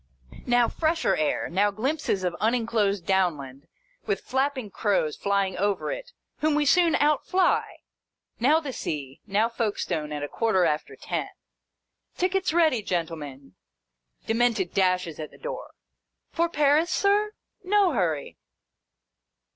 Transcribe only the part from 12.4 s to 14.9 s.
ready, gentlemen!" Demented